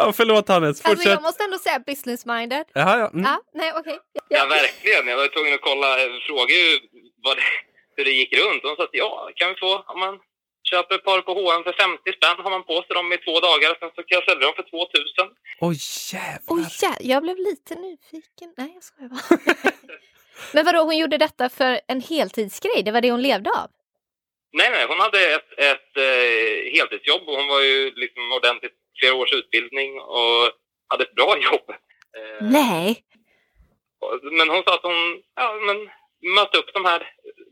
[0.01, 0.91] Ja, förlåt Hannes, fortsätt.
[0.91, 2.65] Alltså, jag måste ändå säga business-minded.
[2.73, 3.07] Jaha, ja.
[3.15, 3.25] Mm.
[3.29, 3.37] ja.
[3.61, 3.81] Nej, okej.
[3.81, 3.99] Okay.
[4.13, 4.23] Ja.
[4.39, 4.47] ja.
[4.47, 5.09] verkligen.
[5.09, 5.89] Jag var tvungen att kolla,
[6.29, 6.55] fråga
[7.25, 7.43] vad det,
[7.97, 8.63] hur det gick runt.
[8.63, 10.15] De sa att ja, kan vi få, om man
[10.71, 13.35] köper ett par på H&M för 50 spänn har man på sig dem i två
[13.49, 15.29] dagar, sen så kan jag sälja dem för 2000.
[15.69, 15.77] Oj
[16.13, 16.55] jävlar!
[16.55, 18.51] Oj jävlar, jag blev lite nyfiken.
[18.61, 19.23] Nej, jag skojar bara.
[20.55, 22.83] Men vadå, hon gjorde detta för en heltidsgrej?
[22.85, 23.69] Det var det hon levde av?
[24.53, 29.15] Nej, nej, hon hade ett, ett eh, heltidsjobb och hon var ju liksom ordentligt flera
[29.15, 30.51] års utbildning och
[30.89, 31.67] hade ett bra jobb.
[32.17, 33.05] Eh, nej!
[34.39, 35.79] Men hon sa att hon ja, men,
[36.37, 37.01] mötte upp de här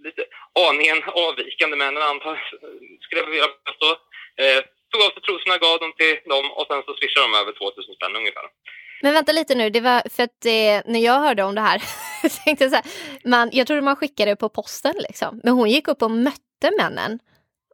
[0.05, 0.23] lite
[0.69, 2.35] aningen avvikande männen, antar
[3.01, 3.91] skulle jag vilja påstå.
[4.43, 7.53] Eh, tog av sig trosorna, gav dem till dem och sen så swishade de över
[7.53, 8.47] 2000 spänn ungefär.
[9.03, 11.83] Men vänta lite nu, det var för att eh, när jag hörde om det här,
[12.45, 12.87] tänkte jag så här,
[13.25, 15.41] man, jag trodde man skickade på posten liksom.
[15.45, 17.19] Men hon gick upp och mötte männen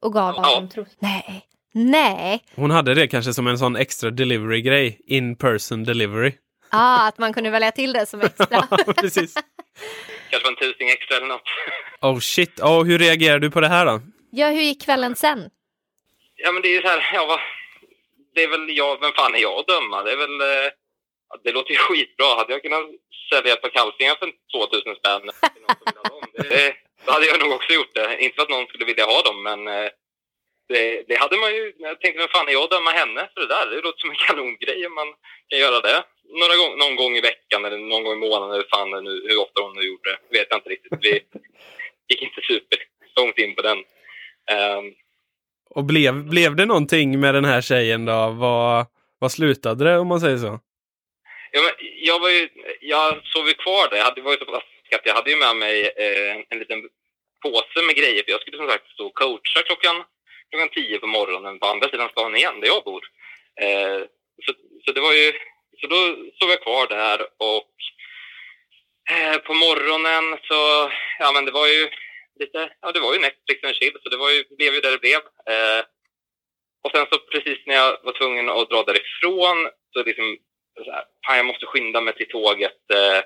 [0.03, 0.55] och gav ja.
[0.55, 0.95] dem trosor.
[0.99, 1.47] Nej.
[1.77, 2.45] Nej.
[2.55, 6.33] Hon hade det kanske som en sån extra delivery-grej, in person delivery.
[6.71, 8.69] Ja, ah, att man kunde välja till det som extra.
[8.97, 9.35] precis.
[10.31, 11.49] Kanske en tusing extra eller något.
[12.01, 14.01] Oh shit, oh, hur reagerar du på det här då?
[14.31, 15.51] Ja, hur gick kvällen sen?
[16.37, 17.41] Ja, men det är ju så här, ja, va,
[18.35, 20.03] det är väl jag, vem fan är jag att döma?
[20.03, 20.71] Det är väl, eh,
[21.45, 22.37] det låter ju skitbra.
[22.39, 22.87] Hade jag kunnat
[23.31, 25.21] sälja ett par kalsingar för 2000 spänn
[25.55, 28.19] till någon som vill ha dem, det, då hade jag nog också gjort det.
[28.21, 29.89] Inte för att någon skulle vilja ha dem, men eh,
[30.69, 31.73] det, det, hade man ju...
[31.79, 33.67] Jag tänkte, vem fan är jag att döma henne för det där?
[33.71, 35.15] Det låter som en kanongrej om man
[35.49, 36.05] kan göra det.
[36.41, 39.41] Några gång, någon gång i veckan eller någon gång i månaden eller fan nu, hur
[39.41, 40.39] ofta hon nu gjort det.
[40.39, 40.93] vet jag inte riktigt.
[41.01, 41.13] Vi,
[42.09, 42.79] gick inte super
[43.17, 43.79] långt in på den.
[44.79, 44.95] Um,
[45.71, 48.31] och blev, blev det någonting med den här tjejen då?
[48.31, 48.87] Vad,
[49.19, 50.61] vad slutade det om man säger så?
[51.51, 51.73] Ja, men
[52.09, 52.49] jag, var ju,
[52.81, 53.97] jag sov ju kvar där.
[53.97, 54.57] Jag hade, var ju så
[54.97, 56.89] att jag hade ju med mig eh, en liten
[57.43, 58.23] påse med grejer.
[58.25, 60.05] För jag skulle som sagt stå och coacha klockan,
[60.55, 63.05] klockan tio på morgonen på andra sidan stan igen, där jag bor.
[63.61, 64.01] Eh,
[64.45, 64.53] så,
[64.85, 65.33] så det var ju,
[65.81, 65.97] så då
[66.39, 67.75] sov jag kvar där och
[69.15, 71.91] eh, på morgonen så, ja men det var ju
[72.41, 74.91] lite, ja det var ju Netflix och chill, så det var ju, blev ju där
[74.91, 75.21] det blev.
[75.55, 75.83] Eh,
[76.85, 79.59] och sen så precis när jag var tvungen att dra därifrån
[79.93, 80.37] så liksom,
[80.85, 83.21] så här, fan jag måste skynda mig till tåget, eh,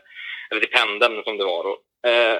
[0.50, 1.74] eller till pendeln som det var då.
[2.10, 2.38] Eh,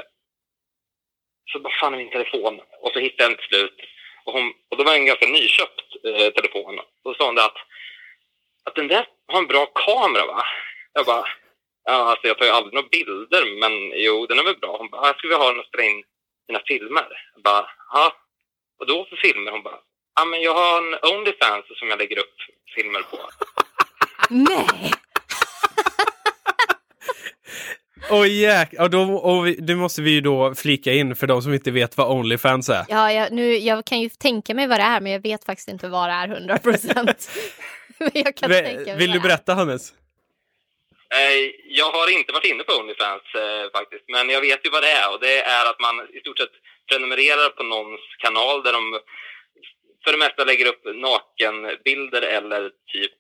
[1.53, 2.61] så bara fan är min telefon?
[2.81, 3.81] Och så hittade jag den till slut.
[4.29, 6.81] Och, hon, och då var det en ganska nyköpt eh, telefon.
[7.05, 7.57] Då sa hon det att,
[8.65, 10.45] att den där har en bra kamera va?
[10.93, 11.29] Jag bara,
[11.85, 14.77] ja alltså jag tar ju aldrig några bilder men jo den är väl bra.
[14.79, 16.05] Hon bara, jag skulle vilja ha den och spela in
[16.49, 17.09] mina filmer.
[17.35, 18.17] Jag bara, ja,
[18.79, 19.51] och då för filmer?
[19.51, 19.79] Hon bara,
[20.15, 22.37] ja men jag har en Onlyfans som jag lägger upp
[22.75, 23.19] filmer på.
[24.29, 24.93] Nej!
[28.11, 28.69] Oj, oh, jäk.
[28.81, 31.71] och, då, och vi, det måste vi ju då flika in för de som inte
[31.71, 32.85] vet vad Onlyfans är.
[32.89, 35.69] Ja, jag, nu, jag kan ju tänka mig vad det är, men jag vet faktiskt
[35.69, 37.31] inte vad det är 100 procent.
[38.99, 39.93] Vill du berätta, Hannes?
[41.69, 44.91] Jag har inte varit inne på Onlyfans eh, faktiskt, men jag vet ju vad det
[44.91, 46.55] är och det är att man i stort sett
[46.91, 49.01] prenumererar på någons kanal där de
[50.05, 53.13] för det mesta lägger upp nakenbilder eller typ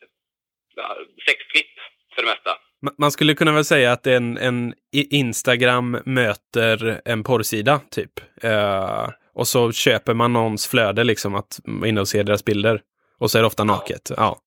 [0.74, 1.74] ja, sexklipp
[2.14, 2.58] för det mesta.
[2.98, 8.44] Man skulle kunna väl säga att en, en Instagram möter en porrsida, typ.
[8.44, 12.82] Uh, och så köper man någons flöde, liksom, att in och se deras bilder.
[13.18, 14.10] Och så är det ofta naket.
[14.10, 14.16] Ja.
[14.18, 14.40] ja.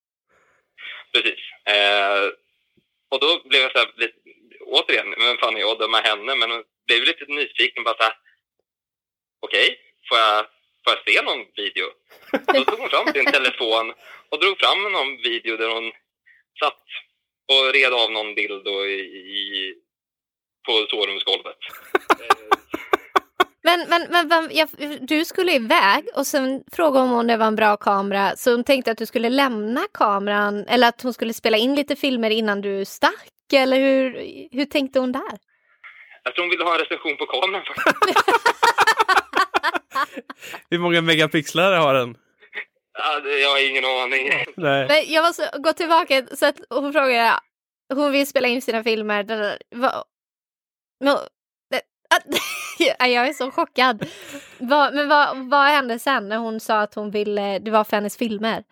[1.14, 1.40] Precis.
[1.70, 2.30] Uh,
[3.12, 4.14] och då blev jag så här, lite,
[4.66, 6.36] återigen, men fan är jag att döma henne?
[6.36, 8.14] Men blev lite nyfiken, bara så här,
[9.40, 9.76] okej, okay,
[10.10, 10.46] får, jag,
[10.84, 11.88] får jag se någon video?
[12.54, 13.94] Då tog hon fram sin telefon
[14.30, 15.92] och drog fram någon video där hon
[16.60, 16.84] satt
[17.52, 19.00] och red av någon bild då i,
[19.42, 19.74] i,
[20.66, 21.58] på sovrumsgolvet.
[23.64, 24.70] Men, men, men, men jag,
[25.02, 28.36] du skulle iväg och sen frågade hon om det var en bra kamera.
[28.36, 31.96] Så hon tänkte att du skulle lämna kameran eller att hon skulle spela in lite
[31.96, 33.32] filmer innan du stack.
[33.54, 34.14] Eller hur,
[34.52, 35.40] hur tänkte hon där?
[36.24, 37.64] Jag tror hon ville ha en recension på kameran.
[40.70, 42.16] hur många megapixlar har den?
[43.42, 44.46] Jag har ingen aning.
[44.58, 44.88] Nej.
[44.88, 47.40] Men jag måste gå tillbaka så att hon frågar,
[47.94, 49.58] hon vill spela in sina filmer.
[49.70, 50.04] Vad,
[51.00, 51.18] no,
[52.80, 54.10] jag är så chockad.
[54.60, 58.18] Men vad, vad hände sen när hon sa att hon ville, det var för hennes
[58.18, 58.64] filmer?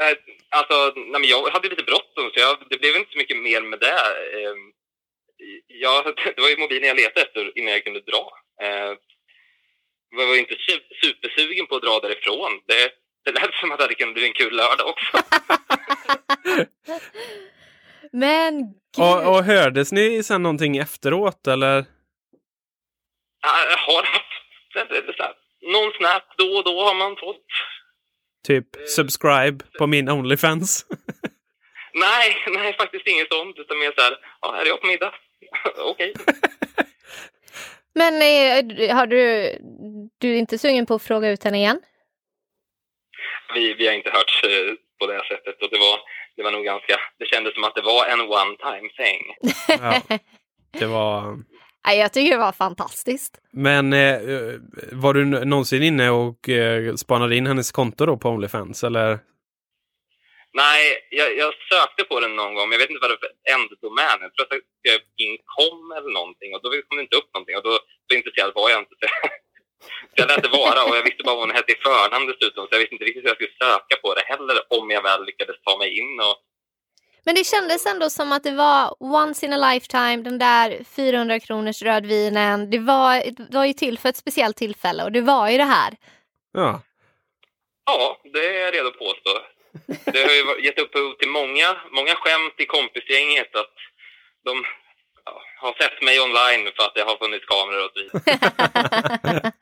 [0.00, 0.16] Eh,
[0.48, 3.60] alltså, nej, men jag hade lite bråttom så jag, det blev inte så mycket mer
[3.60, 4.00] med det.
[4.36, 4.72] Ehm,
[5.66, 6.04] jag,
[6.36, 8.32] det var ju mobilen jag letade efter innan jag kunde dra.
[8.62, 8.92] Eh,
[10.10, 10.56] jag var inte
[11.04, 12.60] supersugen på att dra därifrån.
[12.66, 12.90] Det,
[13.24, 15.18] det lät som att det hade kunnat bli en kul lördag också.
[18.12, 19.04] Men gud.
[19.04, 21.84] Och, och hördes ni sen någonting efteråt eller?
[23.42, 24.30] Jag har haft
[25.62, 27.46] någon snap då och då har man fått.
[28.46, 30.86] Typ subscribe på min Onlyfans?
[31.94, 33.58] nej, nej faktiskt inget sånt.
[33.58, 35.14] Utan mer så här, ja, här är jag på middag.
[35.78, 36.14] Okej.
[37.94, 39.50] Men eh, har du,
[40.18, 41.80] du är inte sugen på att fråga ut henne igen?
[43.54, 45.98] Vi, vi har inte hört eh, på det sättet och det var,
[46.36, 49.22] det var nog ganska, det kändes som att det var en one time thing.
[49.80, 50.18] ja,
[50.78, 51.38] det var...
[51.86, 53.38] Nej, jag tycker det var fantastiskt.
[53.52, 54.18] Men eh,
[54.92, 59.18] var du någonsin inne och eh, spanade in hennes konto då på Onlyfans eller?
[60.52, 63.26] Nej, jag, jag, sökte på den någon gång, men jag vet inte vad det var
[63.28, 64.18] för änddomän.
[64.20, 67.56] Jag tror att jag skrev incom eller någonting och då kom det inte upp någonting
[67.56, 67.72] och då,
[68.06, 68.94] så intresserad var jag inte.
[69.82, 72.64] Så jag lät det vara och jag visste bara vad hon hette i förnamn dessutom
[72.64, 75.24] så jag visste inte riktigt hur jag skulle söka på det heller om jag väl
[75.24, 76.20] lyckades ta mig in.
[76.20, 76.36] Och...
[77.24, 81.40] Men det kändes ändå som att det var once in a lifetime, den där 400
[81.40, 82.70] kronors rödvinen.
[82.70, 83.14] Det var,
[83.50, 85.96] det var ju till för ett speciellt tillfälle och det var ju det här.
[86.52, 86.82] Ja.
[87.86, 89.30] Ja, det är jag redo att påstå.
[90.04, 93.74] Det har ju gett upphov till många, många skämt i kompisgänget att
[94.44, 94.64] de
[95.24, 98.22] ja, har sett mig online för att det har funnits kameror och så vidare.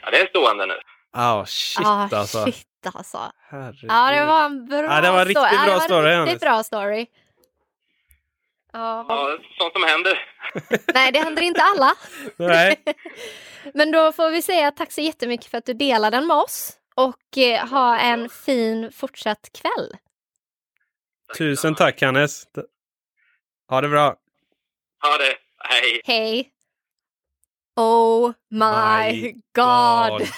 [0.00, 0.78] ja, det är stående nu.
[1.12, 2.44] Oh, shit ah, alltså.
[2.44, 3.32] Shit alltså.
[3.50, 3.90] Herregud.
[3.90, 5.66] Ja, det var en bra ja, det var riktigt story.
[5.66, 6.08] bra story.
[6.08, 7.06] Ja, det var riktigt bra story.
[8.72, 9.06] Ja.
[9.08, 10.26] ja, sånt som händer.
[10.94, 11.94] Nej, det händer inte alla.
[12.36, 12.84] Nej.
[13.74, 16.79] Men då får vi säga tack så jättemycket för att du delade den med oss
[17.06, 19.96] och eh, ha en fin fortsatt kväll.
[21.38, 22.44] Tusen tack Hannes.
[23.68, 24.16] Ha det bra.
[25.02, 25.36] Ha det.
[25.58, 26.00] Hej.
[26.04, 26.50] Hej.
[27.76, 30.22] Oh my god.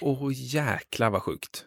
[0.00, 1.64] Åh oh, jäklar vad sjukt.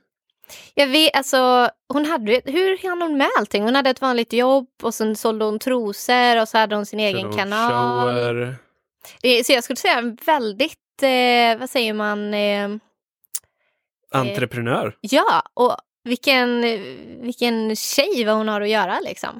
[0.73, 3.63] Jag vet, alltså, hon hade, hur hann hon med allting?
[3.63, 6.99] Hon hade ett vanligt jobb och sen sålde hon trosor och så hade hon sin
[6.99, 7.71] egen hon kanal.
[7.71, 8.55] shower.
[9.21, 12.69] Det, så jag skulle säga en väldigt, eh, vad säger man, eh,
[14.11, 14.95] Entreprenör.
[15.01, 16.61] ja, och vilken,
[17.21, 19.39] vilken tjej vad hon har att göra liksom.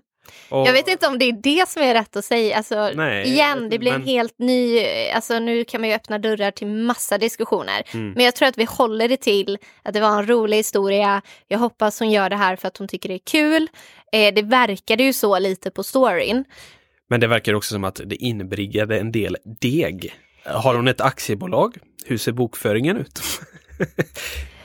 [0.50, 2.58] Och, Jag vet inte om det är det som är rätt att säga.
[2.58, 4.86] Alltså, Nej, igen, det blir en men- helt ny...
[5.16, 7.84] Alltså, nu kan man ju öppna dörrar till massa diskussioner.
[7.94, 8.12] Mm.
[8.12, 11.22] Men jag tror att vi håller det till att det var en rolig historia.
[11.48, 13.68] Jag hoppas hon gör det här för att hon tycker det är kul.
[14.12, 16.46] Eh, det verkade ju så lite på storyn.
[17.10, 20.14] Men det verkar också som att det inbringade en del deg.
[20.46, 21.78] Har hon ett aktiebolag?
[22.06, 23.20] Hur ser bokföringen ut?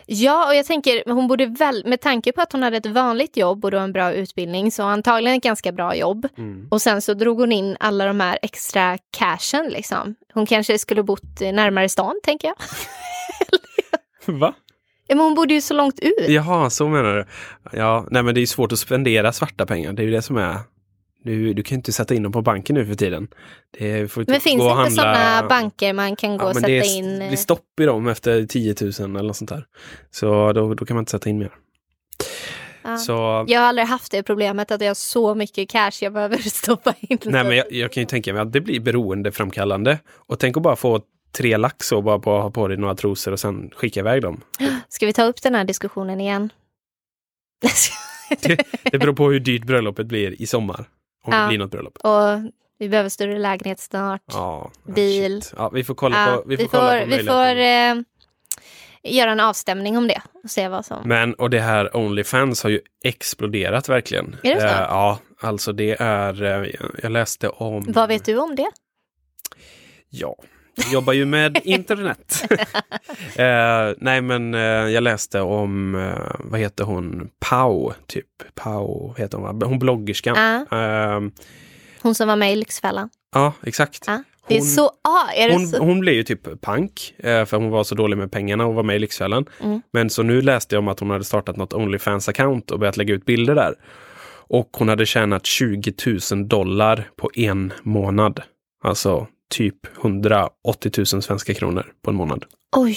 [0.07, 3.37] Ja, och jag tänker, hon borde väl, med tanke på att hon hade ett vanligt
[3.37, 6.29] jobb och då en bra utbildning, så antagligen ett ganska bra jobb.
[6.39, 6.69] Mm.
[6.71, 10.15] Och sen så drog hon in alla de här extra cashen liksom.
[10.35, 12.57] Hon kanske skulle bott närmare stan, tänker jag.
[14.39, 14.55] Va?
[15.07, 16.29] Ja, men hon bodde ju så långt ut.
[16.29, 17.27] Jaha, så menar du.
[17.79, 19.93] Ja, nej men det är ju svårt att spendera svarta pengar.
[19.93, 20.59] Det är ju det som är...
[21.25, 23.29] Du, du kan inte sätta in dem på banken nu för tiden.
[23.79, 26.55] Det får Men finns gå det inte handla- sådana banker man kan gå Ja, och
[26.55, 27.19] sätta det in?
[27.19, 29.65] det eh, blir stopp i dem efter 10 000 eller något sånt där.
[30.11, 31.53] Så då, då kan man inte sätta in mer.
[32.83, 32.97] ja.
[32.99, 36.37] Så, Jag har aldrig haft det problemet att jag har så mycket cash jag behöver
[36.51, 37.19] stoppa in.
[37.25, 39.99] nej men jag, jag kan ju tänka mig att det blir beroendeframkallande.
[40.11, 41.01] Och tänk att bara få
[41.37, 44.41] tre lax och bara på, ha på dig några trosor och sen skicka iväg dem.
[44.89, 46.53] Ska vi ta upp den här diskussionen igen?
[48.43, 48.59] Det,
[48.93, 50.85] det beror på hur dyrt bröllopet blir i sommar.
[51.25, 51.41] Om Ja.
[51.43, 51.97] det blir något bröllop.
[52.03, 54.23] och vi behöver större lägenhet snart.
[54.33, 55.43] Ja, Bil.
[55.43, 55.55] shit.
[55.57, 59.13] Ja, vi får kolla Ja, på, vi vi får kolla får, på vi får eh,
[59.15, 61.09] göra en avstämning om det och se vad som...
[61.09, 64.37] Men och det här Onlyfans har ju exploderat verkligen.
[64.43, 64.67] Är det så?
[64.67, 66.71] Eh, ja, alltså det är, eh,
[67.03, 67.85] jag läste om...
[67.89, 68.71] Vad vet du om det?
[70.09, 70.37] Ja,
[70.93, 72.45] jobbar ju med internet.
[73.37, 78.27] eh, nej men eh, jag läste om, eh, vad heter hon, Pau, typ.
[78.55, 79.67] Pau heter hon va?
[79.67, 80.37] Hon bloggerskan.
[80.73, 81.21] Eh,
[82.03, 83.09] hon som var med i Lyxfällan.
[83.35, 84.09] ja, exakt.
[84.49, 84.87] Är Hon- så...
[84.87, 85.79] Ah, Hon, så?
[85.85, 88.83] hon blev ju typ pank eh, för hon var så dålig med pengarna och var
[88.83, 89.45] med i Lyxfällan.
[89.63, 89.83] Mm.
[89.93, 93.15] Men så nu läste jag om att hon hade startat något Onlyfans-account och börjat lägga
[93.15, 93.75] ut bilder där.
[94.49, 95.93] Och hon hade tjänat 20
[96.33, 98.43] 000 dollar på en månad.
[98.85, 102.45] Alltså typ 180 000 svenska kronor på en månad.
[102.77, 102.97] Oj.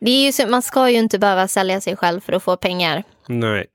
[0.00, 2.56] Det är ju så, man ska ju inte behöva sälja sig själv för att få
[2.56, 3.02] pengar.
[3.28, 3.66] Nej.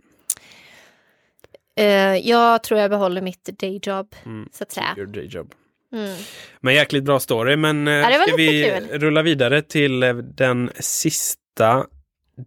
[1.76, 4.50] Eh, jag tror jag behåller mitt dayjob, Mm.
[4.54, 4.93] så att säga.
[4.97, 5.54] Your day job.
[5.93, 6.17] Mm.
[6.60, 7.56] Men jäkligt bra story.
[7.56, 9.00] Men Ja, var ska vi kul.
[9.00, 11.86] rulla vidare till eh, den sista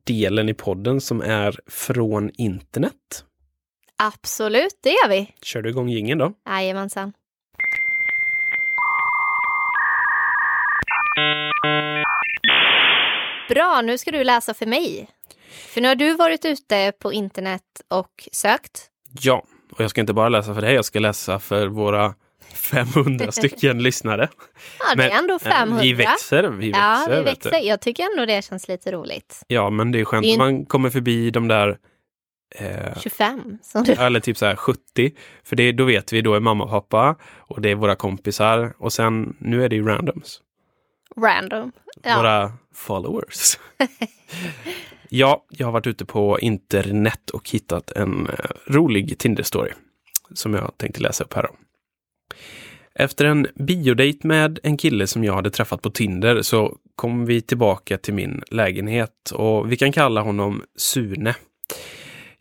[0.04, 3.24] delen i podden som är från internet.
[3.96, 5.30] Absolut, det gör vi.
[5.42, 6.32] Kör du igång jingeln då?
[6.48, 7.12] Jajamensan.
[13.48, 15.08] Bra, nu ska du läsa för mig.
[15.74, 18.86] För nu har du varit ute på internet och sökt.
[19.20, 22.14] Ja, och jag ska inte bara läsa för dig, jag ska läsa för våra
[22.54, 24.28] 500 stycken lyssnare.
[24.78, 25.82] Ja, det är ändå 500.
[25.82, 26.82] Vi växer, vi växer.
[26.82, 27.60] Ja, vi växer.
[27.60, 29.42] Jag tycker ändå det känns lite roligt.
[29.46, 31.78] Ja, men det är skönt Det man kommer förbi de där
[32.54, 33.58] eh, 25.
[33.62, 33.92] Som du...
[33.92, 34.80] eller typ så här 70.
[35.44, 38.74] För det, då vet vi, då är mamma och pappa och det är våra kompisar
[38.78, 40.40] och sen, nu är det ju randoms.
[41.16, 41.72] Random.
[42.02, 42.16] Ja.
[42.16, 43.58] Våra followers.
[45.08, 48.34] ja, jag har varit ute på internet och hittat en eh,
[48.66, 49.72] rolig Tinder-story
[50.34, 51.42] som jag tänkte läsa upp här.
[51.42, 51.50] Då.
[52.94, 57.40] Efter en biodate med en kille som jag hade träffat på Tinder så kom vi
[57.40, 61.34] tillbaka till min lägenhet och vi kan kalla honom Sune.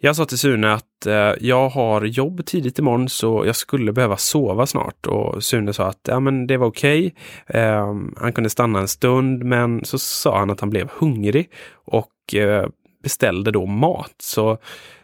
[0.05, 4.17] Jag sa till Sune att eh, jag har jobb tidigt imorgon så jag skulle behöva
[4.17, 7.15] sova snart och Sune sa att ja, men det var okej.
[7.47, 12.35] Eh, han kunde stanna en stund men så sa han att han blev hungrig och
[12.35, 12.67] eh,
[13.03, 14.15] beställde då mat.
[14.17, 14.57] Så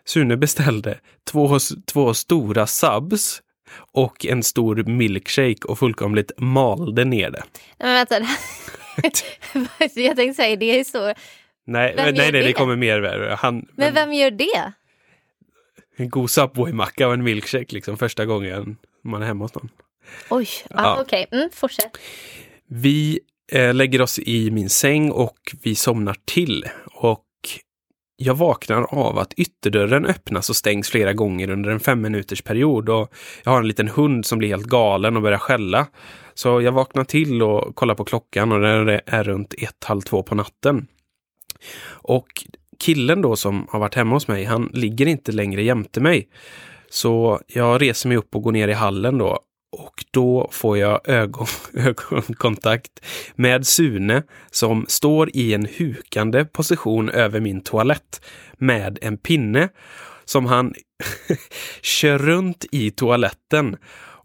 [0.05, 0.99] Sune beställde
[1.31, 3.41] två, två stora subs
[3.93, 7.43] och en stor milkshake och fullkomligt malde ner det.
[7.77, 8.15] Men vänta.
[9.95, 11.13] jag tänkte säga, det är så.
[11.67, 12.53] Nej, Vem nej, nej, det det?
[12.53, 13.35] kommer mer.
[13.39, 14.73] Han, Men vem gör det?
[15.99, 19.69] En god Subway-macka och en milkshake liksom första gången man är hemma hos någon.
[20.29, 21.01] Oj, ja, Ja.
[21.01, 21.27] okej.
[21.31, 21.97] Mm, fortsätt.
[22.67, 23.19] Vi
[23.51, 26.65] eh, lägger oss i min säng och vi somnar till.
[26.85, 27.25] Och
[28.15, 32.89] jag vaknar av att ytterdörren öppnas och stängs flera gånger under en fem minuters period.
[32.89, 35.88] Och jag har en liten hund som blir helt galen och börjar skälla.
[36.33, 40.23] Så jag vaknar till och kollar på klockan och den är runt ett, halv två
[40.23, 40.88] på natten.
[41.85, 42.27] Och
[42.79, 46.29] killen då som har varit hemma hos mig, han ligger inte längre jämte mig.
[46.89, 49.39] Så jag reser mig upp och går ner i hallen då
[49.71, 57.39] och då får jag ögon, ögonkontakt med Sune som står i en hukande position över
[57.39, 58.21] min toalett
[58.57, 59.69] med en pinne
[60.25, 60.73] som han
[61.81, 63.77] kör runt i toaletten.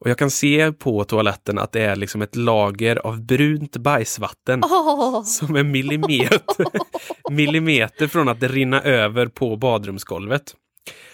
[0.04, 4.62] Och jag kan se på toaletten att det är liksom ett lager av brunt bajsvatten
[4.64, 6.66] Åh, som är millimeter,
[7.30, 10.54] millimeter från att rinna över på badrumsgolvet.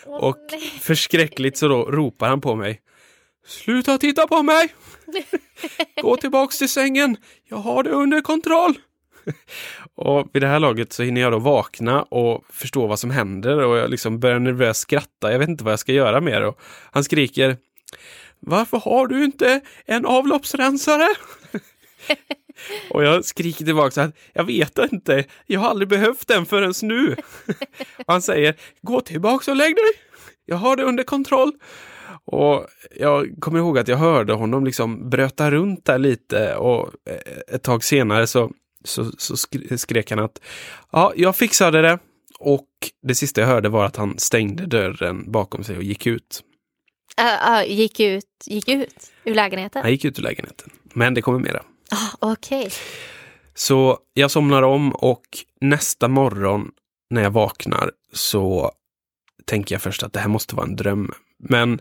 [0.06, 0.60] Och nej.
[0.60, 2.80] förskräckligt så då ropar han på mig.
[3.46, 4.74] Sluta titta på mig!
[6.02, 7.16] Gå tillbaks till sängen!
[7.48, 8.74] Jag har det under kontroll!
[9.94, 13.58] Och vid det här laget så hinner jag då vakna och förstå vad som händer
[13.58, 15.32] och jag liksom börjar nervöst skratta.
[15.32, 16.46] Jag vet inte vad jag ska göra det.
[16.46, 17.56] Och han skriker
[18.40, 21.08] Varför har du inte en avloppsrensare?
[22.90, 26.74] och jag skriker tillbaka så att jag vet inte, jag har aldrig behövt den förrän
[26.82, 27.16] nu.
[27.96, 29.92] och han säger Gå tillbaks och lägg dig!
[30.44, 31.52] Jag har det under kontroll.
[32.24, 37.54] Och jag kommer ihåg att jag hörde honom liksom bröta runt där lite och eh,
[37.54, 38.50] ett tag senare så,
[38.84, 40.40] så, så skre- skrek han att
[40.92, 41.98] ja, jag fixade det.
[42.38, 42.68] Och
[43.02, 46.42] det sista jag hörde var att han stängde dörren bakom sig och gick ut.
[47.18, 49.82] Äh, äh, gick, ut, gick ut ur lägenheten?
[49.82, 50.70] Han gick ut ur lägenheten.
[50.82, 51.62] Men det kommer mera.
[51.90, 52.70] Ah, Okej.
[53.54, 55.22] Så jag somnar om och
[55.60, 56.70] nästa morgon
[57.10, 58.72] när jag vaknar så
[59.44, 61.12] tänker jag först att det här måste vara en dröm.
[61.38, 61.80] Men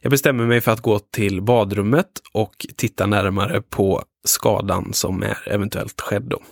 [0.00, 5.48] jag bestämmer mig för att gå till badrummet och titta närmare på skadan som är
[5.48, 6.22] eventuellt skedd.
[6.22, 6.42] Då.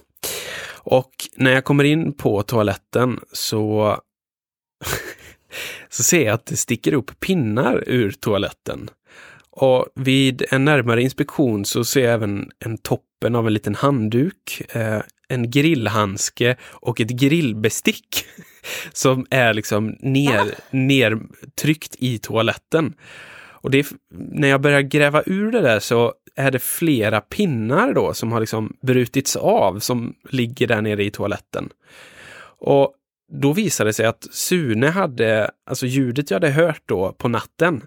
[0.75, 3.97] Och när jag kommer in på toaletten så,
[5.89, 8.91] så ser jag att det sticker upp pinnar ur toaletten.
[9.51, 14.63] Och vid en närmare inspektion så ser jag även en toppen av en liten handduk,
[14.73, 18.25] eh, en grillhandske och ett grillbestick
[18.93, 22.95] som är liksom ner, nertryckt i toaletten.
[23.61, 27.93] Och det är, när jag börjar gräva ur det där så är det flera pinnar
[27.93, 31.69] då som har liksom brutits av som ligger där nere i toaletten.
[32.61, 32.95] Och
[33.33, 37.83] då visade det sig att Sune hade, alltså ljudet jag hade hört då på natten,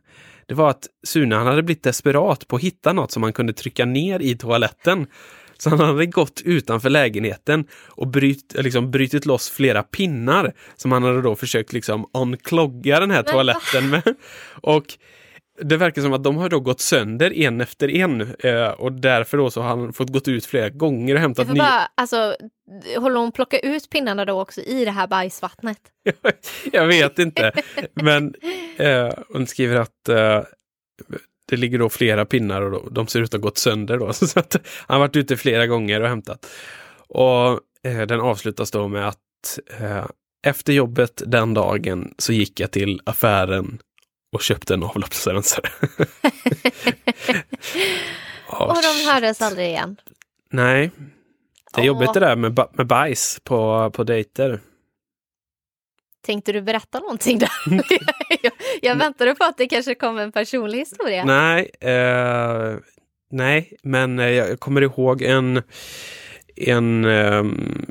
[0.46, 3.54] det var att Sune han hade blivit desperat på att hitta något som han kunde
[3.54, 5.08] trycka ner i toaletten.
[5.58, 11.04] Så han hade gått utanför lägenheten och bryt, liksom brytit loss flera pinnar som han
[11.04, 14.16] hade då försökt liksom unclogga den här toaletten med.
[14.62, 14.86] Och
[15.60, 19.38] det verkar som att de har då gått sönder en efter en eh, och därför
[19.38, 21.64] då så har han fått gått ut flera gånger och hämtat nya.
[21.64, 22.36] bara, alltså,
[22.98, 25.78] håller hon plocka ut pinnarna då också i det här bajsvattnet?
[26.72, 27.52] Jag vet inte.
[27.94, 28.36] Men
[28.78, 30.42] eh, hon skriver att eh,
[31.50, 33.98] det ligger då flera pinnar och då, de ser ut att ha gått sönder.
[33.98, 34.56] Då, så att
[34.88, 36.48] han har varit ute flera gånger och hämtat.
[37.08, 37.60] Och
[37.90, 40.06] eh, den avslutas då med att eh,
[40.48, 43.80] efter jobbet den dagen så gick jag till affären
[44.32, 45.70] och köpte en avloppsrensare.
[48.52, 49.98] Ja, Och de hördes aldrig igen.
[50.52, 50.92] Nej,
[51.74, 51.88] det är Åh.
[51.88, 54.60] jobbigt det där med, med bajs på, på dejter.
[56.26, 57.50] Tänkte du berätta någonting där?
[58.42, 61.26] jag, jag väntade på att det kanske kom en personlig historia.
[61.26, 62.76] Nej, eh,
[63.32, 65.64] nej, men eh, jag kommer ihåg en,
[66.56, 67.44] en eh,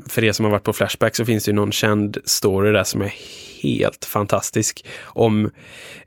[0.07, 2.83] för er som har varit på Flashback så finns det ju någon känd story där
[2.83, 3.13] som är
[3.61, 4.85] helt fantastisk.
[5.03, 5.51] Om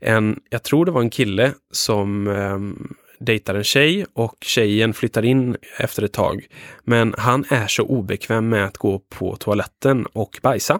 [0.01, 2.85] en, jag tror det var en kille som eh,
[3.19, 6.47] dejtar en tjej och tjejen flyttar in efter ett tag.
[6.83, 10.79] Men han är så obekväm med att gå på toaletten och bajsa.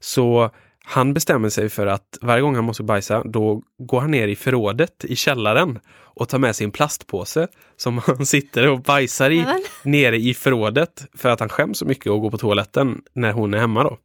[0.00, 0.50] Så
[0.86, 4.36] han bestämmer sig för att varje gång han måste bajsa, då går han ner i
[4.36, 9.46] förrådet i källaren och tar med sin plastpåse som han sitter och bajsar i
[9.82, 13.54] nere i förrådet för att han skäms så mycket att gå på toaletten när hon
[13.54, 13.98] är hemma då.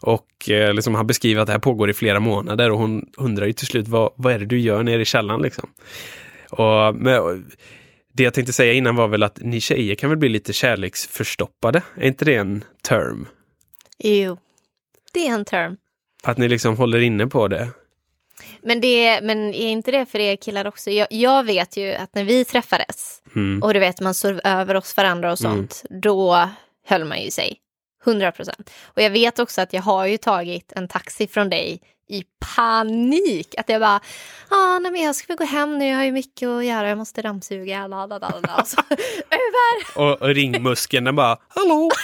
[0.00, 3.46] Och eh, liksom, han beskriver att det här pågår i flera månader och hon undrar
[3.46, 5.70] ju till slut vad, vad är det du gör nere i källaren liksom.
[6.50, 7.44] Och, men,
[8.12, 11.82] det jag tänkte säga innan var väl att ni tjejer kan väl bli lite kärleksförstoppade?
[11.96, 13.26] Är inte det en term?
[13.98, 14.38] Jo,
[15.12, 15.76] det är en term.
[16.22, 17.68] Att ni liksom håller inne på det?
[18.62, 20.90] Men, det, men är inte det för er killar också?
[20.90, 23.62] Jag, jag vet ju att när vi träffades Mm.
[23.62, 26.48] och du vet man sov över oss varandra och sånt, då
[26.86, 27.56] höll man ju sig.
[28.08, 28.70] 100 procent.
[28.84, 31.80] Och jag vet också att jag har ju tagit en taxi från dig
[32.10, 32.24] i
[32.56, 33.54] panik.
[33.58, 34.00] Att jag bara,
[34.48, 36.88] ah, nej men jag ska väl gå hem nu, jag har ju mycket att göra,
[36.88, 38.60] jag måste dammsuga, la la la la.
[38.60, 38.76] Och så
[39.30, 40.00] över!
[40.02, 41.90] Och, och ringmuskeln den bara Hallå!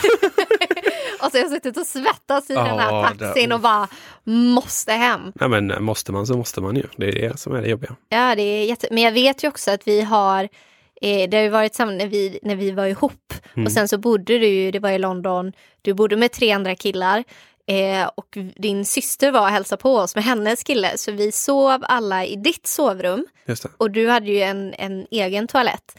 [1.21, 3.89] Och så har jag suttit och svettats i den Ja, här taxin och bara
[4.25, 5.33] måste hem.
[5.35, 6.83] Nej men måste man så måste man ju.
[6.97, 7.97] Det är det som är det jobbiga.
[8.09, 8.89] Ja, det är jätte...
[8.91, 10.49] Men jag vet ju också att vi har,
[11.03, 13.35] eh, det har ju varit samma när vi, när vi var ihop.
[13.57, 13.67] Mm.
[13.67, 16.75] Och sen så bodde du ju, det var i London, du bodde med tre andra
[16.75, 17.25] killar.
[17.67, 20.99] Eh, och din syster var och hälsade på oss med hennes kille.
[20.99, 23.27] Så vi sov alla i ditt sovrum.
[23.77, 25.97] Och du hade ju en, en egen toalett.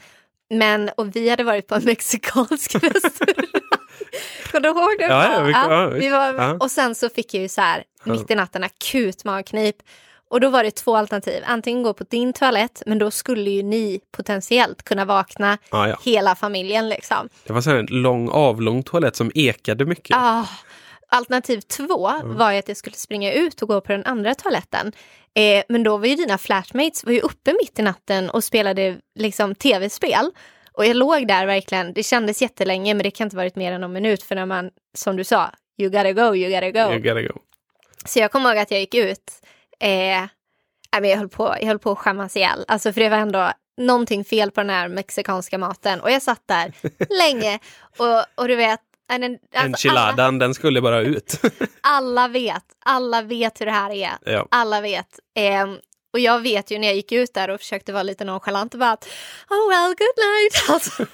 [0.50, 3.46] Men, och vi hade varit på en mexikansk restaurang.
[4.52, 5.06] Kommer du ihåg det?
[5.06, 6.34] Ja, ja, vi- ja, vi var.
[6.64, 9.76] Och sen så fick jag ju så här, mitt i natten, akut magknip.
[10.36, 11.44] Och då var det två alternativ.
[11.46, 16.00] Antingen gå på din toalett, men då skulle ju ni potentiellt kunna vakna Ja, ja.
[16.04, 17.30] hela familjen liksom.
[17.44, 20.18] Det var så en lång avlång toalett som ekade mycket.
[20.18, 20.46] Ah,
[21.08, 24.92] alternativ två var ju att jag skulle springa ut och gå på den andra toaletten.
[25.34, 28.98] Eh, men då var ju dina flatmates var ju uppe mitt i natten och spelade
[29.20, 30.32] liksom tv-spel.
[30.72, 33.82] Och jag låg där verkligen, det kändes jättelänge men det kan inte varit mer än
[33.82, 36.94] någon minut för när man, som du sa, you gotta go, you gotta go.
[36.94, 37.40] You gotta go.
[38.06, 39.42] Så jag kommer ihåg att jag gick ut.
[39.80, 40.28] Eh,
[41.10, 42.66] jag, höll på, jag höll på att skämmas ihjäl.
[42.68, 46.02] Alltså för det var ändå någonting fel på den här mexikanska maten.
[46.02, 46.74] Och jag satt där
[47.20, 47.60] länge.
[47.98, 48.80] Och, och du vet.
[49.10, 51.42] alltså, alla, Enchiladan, den skulle bara ut.
[51.82, 52.64] alla vet.
[52.86, 54.12] Alla vet hur det här är.
[54.26, 54.48] ja.
[54.52, 55.20] Alla vet.
[55.36, 55.78] Ehm,
[56.14, 58.80] och jag vet ju när jag gick ut där och försökte vara lite nonchalant och
[58.80, 58.98] bara
[59.50, 60.70] Oh well, good night.
[60.70, 61.06] Alltså,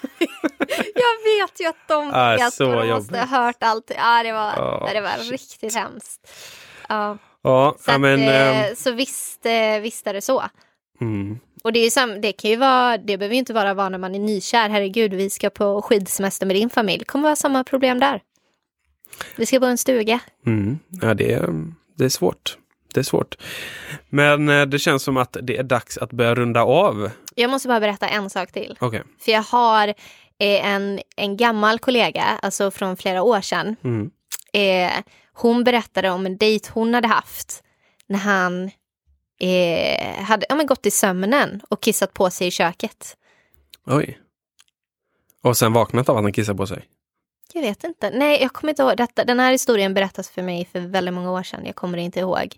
[0.96, 3.92] jag vet ju att de Ah, vet så och de måste ha hört allt.
[3.98, 5.32] Ja, det var, Ah, det var shit.
[5.32, 6.32] riktigt hemskt.
[6.90, 7.18] Ja.
[7.44, 8.14] Ja, Så, ja, men...
[8.14, 10.44] att, ehm, eh, så visst, eh, visst är det så.
[11.02, 11.40] mm.
[11.64, 13.98] Och det, är sam- det kan ju vara, det behöver ju inte bara vara när
[13.98, 14.70] man är nykär.
[14.70, 17.00] Herregud, vi ska på skidsemester med din familj.
[17.00, 18.22] Det kommer vara samma problem där.
[19.36, 20.20] Vi ska bo i en stuga.
[20.46, 20.80] Mm.
[21.02, 21.50] Ja, det är,
[21.98, 22.58] det är svårt.
[22.94, 23.36] Det är svårt.
[24.10, 27.12] Men eh, det känns som att det är dags att börja runda av.
[27.36, 28.78] Jag måste bara berätta en sak till.
[28.80, 29.04] Okej.
[29.20, 33.76] För jag har eh, en, en gammal kollega, alltså från flera år sedan.
[33.84, 34.12] Mm.
[34.54, 34.92] Eh,
[35.42, 37.64] hon berättade om en dejt hon hade haft
[38.08, 38.72] när han
[39.40, 43.18] eh, hade ja, men gått i sömnen och kissat på sig i köket.
[43.86, 44.20] Oj.
[45.44, 46.88] Och sen vaknat av att han kissar på sig.
[47.54, 48.10] Jag vet inte.
[48.10, 48.98] Nej, jag kommer inte ihåg.
[48.98, 51.66] Detta, den här historien berättas för mig för väldigt många år sedan.
[51.66, 52.58] Jag kommer inte ihåg.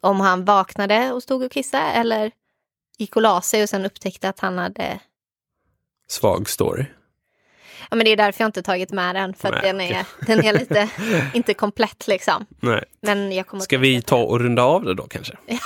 [0.00, 2.30] Om han vaknade och stod och kissade eller
[2.98, 5.00] gick och la sig och sen upptäckte att han hade...
[6.08, 6.84] Svag story.
[7.90, 9.34] Ja, men det är därför jag inte tagit med den.
[9.34, 10.88] För att Nej, den är, den är lite
[11.34, 12.46] inte komplett liksom.
[12.60, 12.84] Nej.
[13.02, 15.36] Men jag kommer Ska vi ta och runda av det då kanske?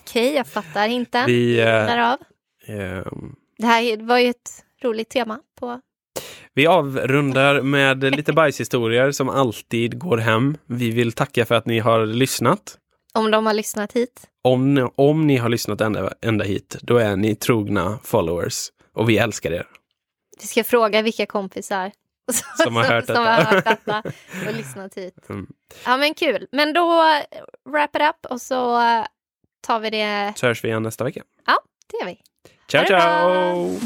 [0.00, 1.24] Okej, jag fattar inte.
[1.26, 2.18] Vi, eh, Därav.
[2.66, 4.50] ehm, Det här var ju ett
[4.82, 5.80] roligt tema på...
[6.54, 10.56] vi avrundar med lite bajshistorier som alltid går hem.
[10.66, 12.78] Vi vill tacka för att ni har lyssnat.
[13.14, 14.22] Om de har lyssnat hit.
[14.44, 18.54] Om, ni- om ni har lyssnat ända, ända hit, då är ni trogna followers.
[18.94, 19.66] Och vi älskar er.
[20.40, 21.92] Vi ska fråga vilka kompisar
[22.62, 23.30] Som har hört som detta.
[23.30, 24.02] har hört detta
[24.48, 25.28] och lyssnat hit.
[25.28, 25.46] Mm.
[25.84, 26.46] Ja men kul.
[26.52, 29.04] Men då eh, wrap it up och så eh,
[29.66, 30.32] tar vi det.
[30.36, 31.22] Så hörs vi igen nästa vecka.
[31.46, 32.20] Ja, det gör vi.
[32.68, 33.80] Ciao, ciao!